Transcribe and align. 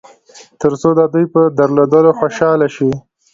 تر 0.61 0.71
څو 0.81 0.89
د 0.99 1.01
دوی 1.13 1.25
په 1.33 1.41
درلودلو 1.59 2.11
خوشاله 2.19 2.67
شئ. 2.75 2.89